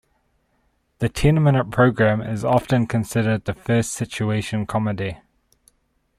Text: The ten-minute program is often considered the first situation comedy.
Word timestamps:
The 0.97 1.09
ten-minute 1.09 1.69
program 1.69 2.21
is 2.21 2.43
often 2.43 2.87
considered 2.87 3.45
the 3.45 3.53
first 3.53 3.93
situation 3.93 4.65
comedy. 4.65 5.19